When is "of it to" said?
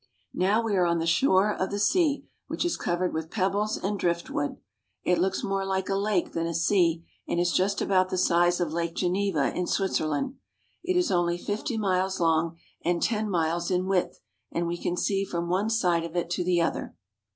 16.03-16.43